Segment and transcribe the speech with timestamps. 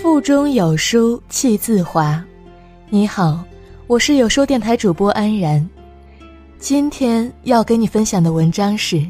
[0.00, 2.24] 腹中有书气自华。
[2.88, 3.44] 你好，
[3.88, 5.68] 我是有书电台主播安然。
[6.56, 9.04] 今天要给你分享的文章是：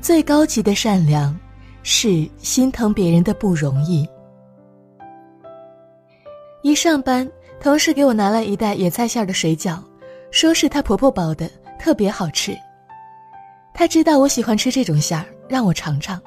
[0.00, 1.38] 最高级的善良，
[1.84, 4.04] 是心疼别人的不容易。
[6.62, 7.30] 一上班，
[7.60, 9.78] 同事给我拿了一袋野菜馅的水饺，
[10.32, 11.48] 说是她婆婆包的，
[11.78, 12.52] 特别好吃。
[13.72, 16.20] 她知道我喜欢吃这种馅儿，让我尝尝。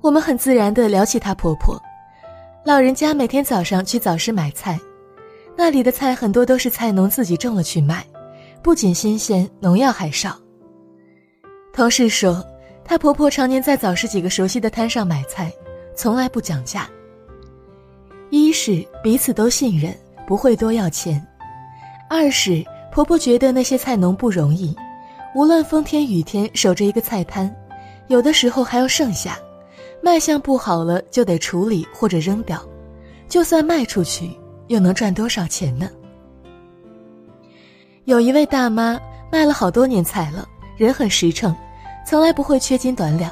[0.00, 1.80] 我们很自然地聊起她婆婆，
[2.64, 4.78] 老人家每天早上去早市买菜，
[5.56, 8.06] 那里的菜很多都是菜农自己种了去卖，
[8.62, 10.38] 不仅新鲜，农药还少。
[11.72, 12.44] 同事说，
[12.84, 15.52] 她婆婆常年在早市几个熟悉的摊上买菜，
[15.96, 16.88] 从来不讲价。
[18.30, 19.92] 一是彼此都信任，
[20.26, 21.20] 不会多要钱；
[22.08, 24.76] 二是婆婆觉得那些菜农不容易，
[25.34, 27.52] 无论风天雨天守着一个菜摊，
[28.06, 29.38] 有的时候还要剩下，
[30.02, 32.60] 卖相不好了就得处理或者扔掉，
[33.28, 34.30] 就算卖出去，
[34.68, 35.90] 又能赚多少钱呢？
[38.04, 38.98] 有一位大妈
[39.30, 41.54] 卖了好多年菜了，人很实诚，
[42.06, 43.30] 从来不会缺斤短两。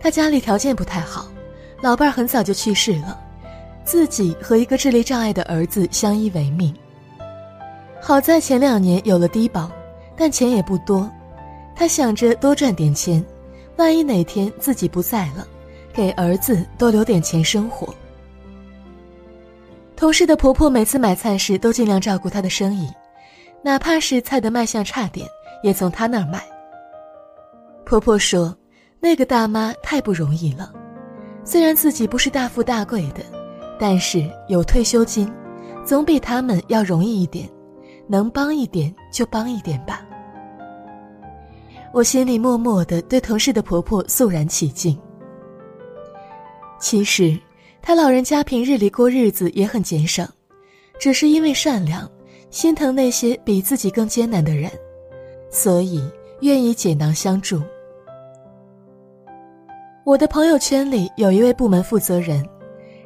[0.00, 1.28] 她家里条件不太好，
[1.82, 3.20] 老伴儿很早就去世了。
[3.84, 6.74] 自己和一个智力障碍的儿子相依为命。
[8.00, 9.70] 好在前两年有了低保，
[10.16, 11.10] 但钱也不多。
[11.74, 13.22] 他想着多赚点钱，
[13.76, 15.46] 万一哪天自己不在了，
[15.94, 17.94] 给儿子多留点钱生活。
[19.96, 22.90] 同事的婆婆每次买菜时都尽量照顾她的生意，
[23.62, 25.26] 哪怕是菜的卖相差点，
[25.62, 26.42] 也从她那儿买。
[27.86, 28.54] 婆婆说
[29.00, 30.72] ：“那个大妈太不容易了，
[31.44, 33.24] 虽然自己不是大富大贵的。”
[33.76, 35.30] 但是有退休金，
[35.84, 37.50] 总比他们要容易一点，
[38.06, 40.00] 能帮一点就帮一点吧。
[41.92, 44.96] 我心里默默的对同事的婆婆肃然起敬。
[46.84, 47.34] 其实，
[47.80, 50.28] 他老人家平日里过日子也很节省，
[51.00, 52.06] 只是因为善良，
[52.50, 54.70] 心疼那些比自己更艰难的人，
[55.50, 56.06] 所以
[56.42, 57.62] 愿意解囊相助。
[60.04, 62.46] 我的朋友圈里有一位部门负责人。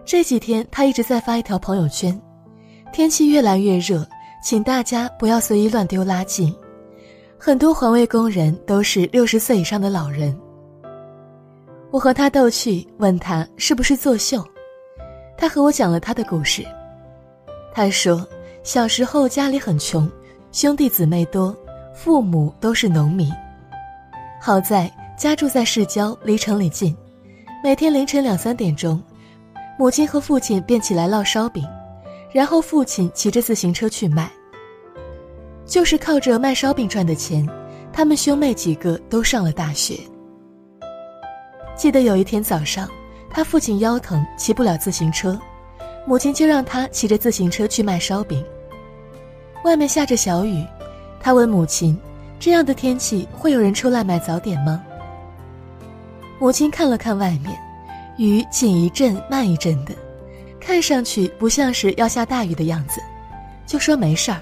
[0.04, 2.20] 这几天他一直在发一条朋友圈，
[2.92, 4.04] 天气越来越热，
[4.42, 6.52] 请大家不要随意乱丢垃圾。
[7.38, 10.36] 很多环卫工人都是六十岁以上的老人。
[11.90, 14.44] 我和他逗趣，问他是不是作秀，
[15.38, 16.62] 他和我讲了他的故事。
[17.72, 18.26] 他说，
[18.62, 20.10] 小时候家里很穷，
[20.52, 21.56] 兄弟姊妹多，
[21.94, 23.32] 父母都是农民。
[24.40, 26.94] 好在家住在市郊，离城里近，
[27.64, 29.02] 每天凌晨两三点钟。
[29.78, 31.64] 母亲和父亲便起来烙烧饼，
[32.32, 34.30] 然后父亲骑着自行车去卖。
[35.64, 37.48] 就是靠着卖烧饼赚的钱，
[37.92, 39.98] 他们兄妹几个都上了大学。
[41.78, 42.90] 记得有一天早上，
[43.30, 45.38] 他父亲腰疼，骑不了自行车，
[46.04, 48.44] 母亲就让他骑着自行车去卖烧饼。
[49.62, 50.66] 外面下着小雨，
[51.20, 51.96] 他问母亲
[52.40, 54.82] ：“这样的天气会有人出来买早点吗？”
[56.40, 57.56] 母亲看了看外面。
[58.16, 59.94] 雨紧一阵慢一阵的，
[60.58, 63.00] 看上去不像是要下大雨的样子，
[63.64, 64.40] 就说没事儿，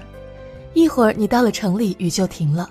[0.73, 2.67] 一会儿你到了城里雨就停了，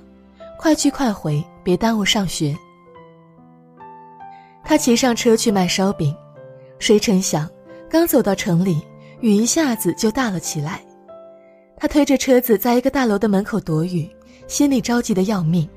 [0.59, 2.57] 快去快回，别耽误上学。
[4.69, 6.13] 他骑上车去卖烧饼，
[6.81, 7.49] 谁成想，
[7.89, 8.83] 刚走到城里，
[9.21, 10.85] 雨一下子就大了起来。
[11.77, 14.11] 他推着车子在一个大楼的门口躲雨，
[14.49, 15.69] 心里着急的要命。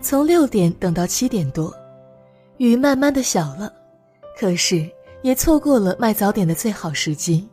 [0.00, 1.70] 从六点等到七点多，
[2.56, 3.70] 雨慢慢的小了。
[4.40, 7.46] 可是，也错过了卖早点的最好时机。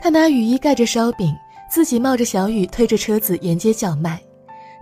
[0.00, 1.32] 他拿雨衣盖着烧饼，
[1.70, 4.20] 自己冒着小雨推着车子沿街叫卖，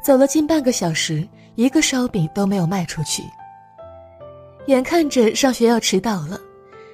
[0.02, 3.24] 走了近半个小时，一个烧饼都没有卖出去。
[4.66, 6.38] 眼看着上学要迟到了，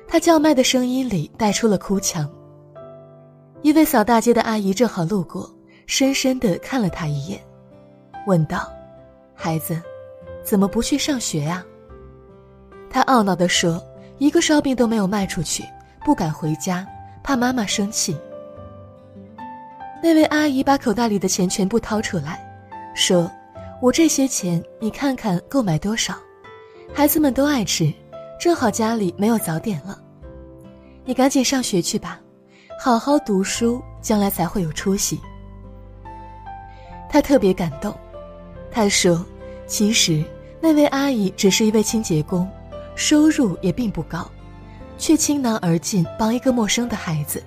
[0.08, 2.28] 他叫卖的声音里带出了哭腔。
[3.62, 5.48] 一位扫大街的阿姨正好路过，
[5.86, 7.40] 深深地看了他一眼，
[8.26, 8.70] 问道
[9.34, 9.80] ：“孩子，
[10.44, 11.64] 怎么不去上学呀？”
[12.90, 13.82] 他懊恼地说
[14.18, 15.64] ：“一个烧饼都没有卖出去，
[16.04, 16.86] 不敢回家，
[17.22, 18.16] 怕妈妈生气。”
[20.02, 22.44] 那位阿姨把口袋里的钱全部掏出来，
[22.94, 23.30] 说
[23.82, 26.14] ：“我这些钱，你看看够买多少？
[26.94, 27.92] 孩子们都爱吃，
[28.38, 30.00] 正好家里没有早点了。
[31.04, 32.20] 你赶紧上学去吧，
[32.78, 35.20] 好好读书，将来才会有出息。”
[37.10, 37.92] 他特别感动，
[38.70, 39.26] 他说
[39.66, 40.24] ：“其实
[40.60, 42.48] 那位阿姨只是一位清洁工。”
[42.94, 44.30] 收入也并不高，
[44.96, 47.42] 却倾囊而尽帮一个陌生的孩子。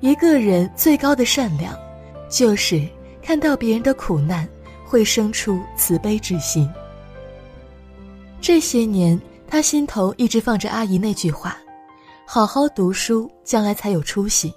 [0.00, 1.78] 一个人最高的善良，
[2.28, 2.82] 就是
[3.30, 4.44] 看到别人的苦难，
[4.84, 6.68] 会生出慈悲之心。
[8.40, 9.16] 这些年，
[9.46, 11.56] 他心头一直放着阿姨那句话
[12.26, 14.52] ：“好好读书，将来才有出息。”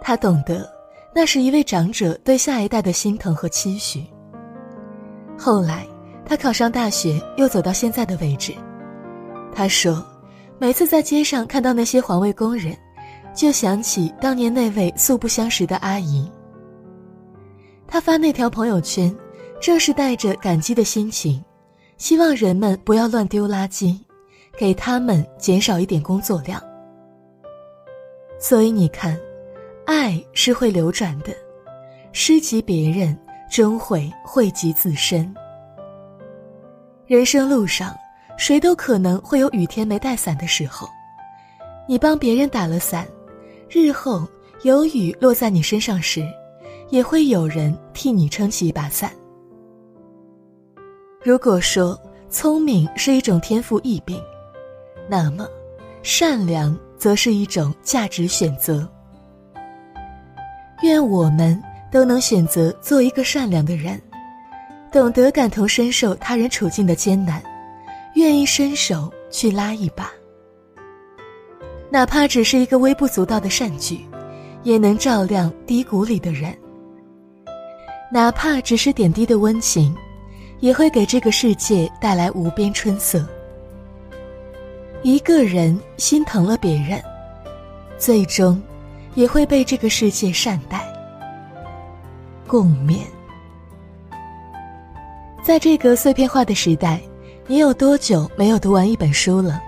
[0.00, 0.66] 他懂得，
[1.14, 4.02] 那是一位长者对下一代的心疼和期许。
[5.38, 5.86] 后来，
[6.24, 8.54] 他考上大学，又走到现在的位置。
[9.54, 10.02] 他说
[10.58, 12.74] ：“每次在街上看到那些环卫工人，
[13.34, 16.26] 就想起当年那位素不相识的阿姨。”
[17.96, 19.10] 他发那条朋友圈，
[19.58, 21.42] 正是带着感激的心情，
[21.96, 23.98] 希望人们不要乱丢垃圾，
[24.58, 26.62] 给他们减少一点工作量。
[28.38, 29.18] 所以你看，
[29.86, 31.32] 爱是会流转的，
[32.12, 33.18] 施及别人，
[33.50, 35.34] 终会惠及自身。
[37.06, 37.96] 人生路上。
[38.36, 40.86] 谁都可能会有雨天没带伞的时候，
[41.88, 43.08] 你帮别人打了伞，
[43.70, 44.28] 日后
[44.64, 46.22] 有雨落在你身上时，
[46.88, 49.10] 也会有人替你撑起一把伞。
[51.22, 51.98] 如果说
[52.30, 54.22] 聪明是一种天赋异禀，
[55.08, 55.46] 那么
[56.02, 58.88] 善良则是一种价值选择。
[60.82, 61.60] 愿我们
[61.90, 64.00] 都能选择做一个善良的人，
[64.92, 67.42] 懂得感同身受他人处境的艰难。
[68.14, 70.10] 愿意伸手去拉一把，
[71.90, 74.06] 哪怕只是一个微不足道的善举，
[74.62, 76.54] 也能照亮低谷里的人；
[78.10, 79.94] 哪怕只是点滴的温情，
[80.60, 83.26] 也会给这个世界带来无边春色。
[85.02, 87.02] 一个人心疼了别人，
[87.98, 88.62] 最终
[89.14, 90.80] 也会被这个世界善待。
[92.46, 93.00] 共勉。
[95.42, 97.00] 在这个碎片化的时代。
[97.48, 99.62] 你有多久没有读完一本书了？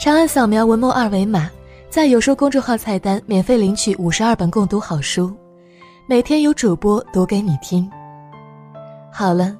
[0.00, 1.50] 长按扫描文末二维码，
[1.90, 5.30] 在有书公众号菜单免费领取五十二本共读好书，
[6.08, 7.90] 每天有主播读给你听。
[9.12, 9.58] 好了，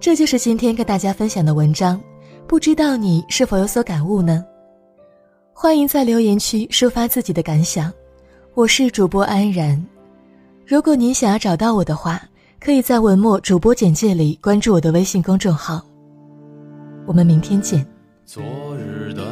[0.00, 2.00] 这就是今天跟大家分享的文章，
[2.48, 4.42] 不知道你是否有所感悟呢？
[5.52, 7.92] 欢迎在留言区抒发自己的感想。
[8.54, 9.86] 我是主播安然，
[10.66, 12.22] 如果您想要找到我的话，
[12.58, 15.82] 可以在文末主播简介里关注我的微信公众号。
[17.04, 17.86] 我们明天见。
[18.24, 18.42] 昨
[18.78, 19.22] 日的，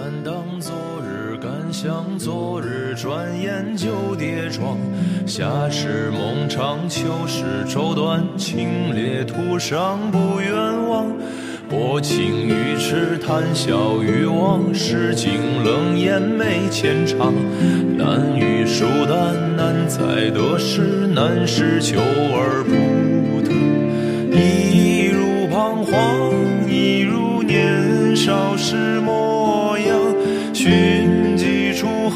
[1.73, 4.77] 想，昨日转眼就跌撞。
[5.27, 10.53] 夏时梦长，秋时愁短，清冽途上不远
[10.89, 11.07] 望。
[11.69, 15.33] 薄情于痴，谈笑于往，世境
[15.65, 17.33] 冷眼没浅尝。
[17.97, 23.53] 难遇疏淡，难在得失，难是求而不得。
[24.37, 27.21] 一如彷徨，一如。
[27.51, 29.30] 年少时梦，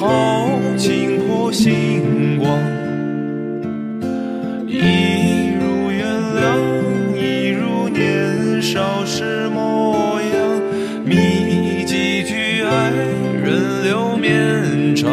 [0.04, 2.58] 几处豪情破星光。
[4.66, 6.06] 一如原
[6.36, 6.44] 谅，
[7.16, 10.36] 一如年少时模样，
[11.04, 12.90] 觅几句爱
[13.42, 15.10] 人留绵长。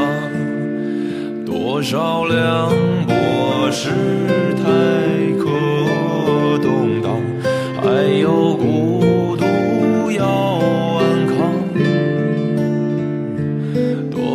[1.46, 2.38] 多少两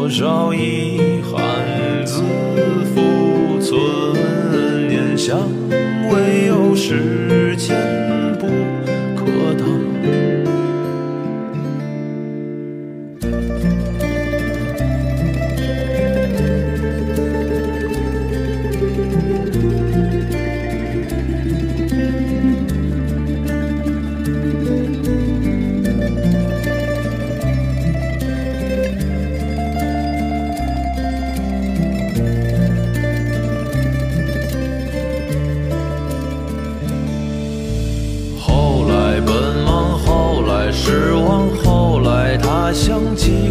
[0.06, 1.42] 多少遗憾，
[2.06, 2.22] 自
[2.94, 5.36] 负存念想，
[6.08, 7.25] 唯有时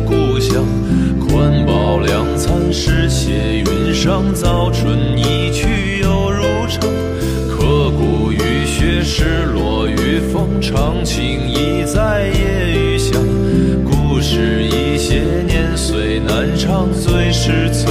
[0.06, 0.64] 故乡，
[1.20, 6.80] 宽饱两餐，诗写云裳早春一去又如常，
[7.50, 13.22] 刻骨雨雪，失落雨风，长情已在夜雨香。
[13.84, 17.88] 故事一些年岁难长，最是此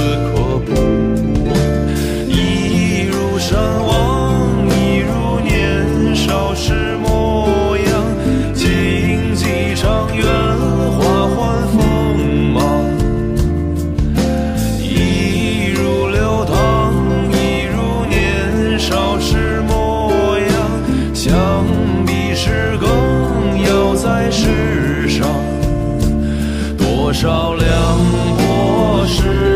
[27.15, 27.65] 少梁
[28.35, 29.54] 国事？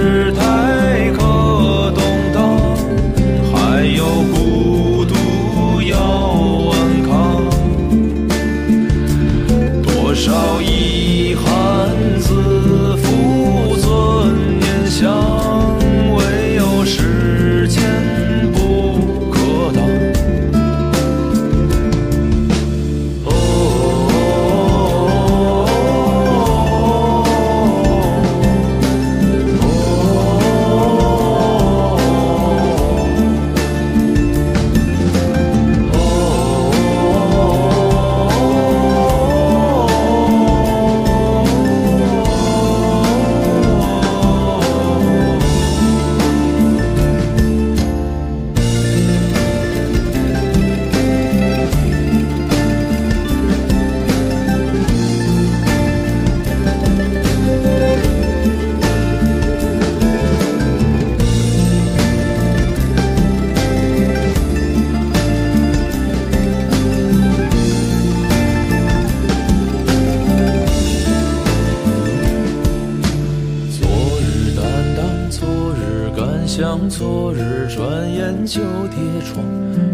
[78.50, 78.98] 就跌
[79.32, 79.46] 撞。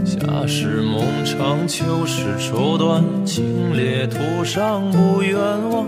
[0.06, 3.44] 夏时梦长，秋时愁短，清
[3.74, 5.38] 冽途上不远
[5.70, 5.86] 望。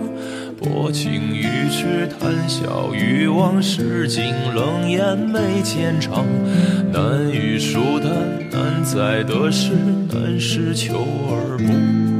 [0.59, 6.25] 薄情于痴，谈笑于往事，尽冷眼眉间长。
[6.91, 8.11] 难遇疏淡，
[8.51, 9.71] 难在得失，
[10.13, 12.16] 难是求而不